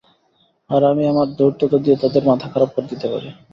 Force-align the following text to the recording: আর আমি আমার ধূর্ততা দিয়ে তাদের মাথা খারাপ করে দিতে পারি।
আর 0.69 0.81
আমি 0.91 1.03
আমার 1.07 1.27
ধূর্ততা 1.37 1.77
দিয়ে 1.83 1.97
তাদের 2.03 2.23
মাথা 2.29 2.47
খারাপ 2.53 2.69
করে 2.73 2.87
দিতে 2.91 3.07
পারি। 3.11 3.29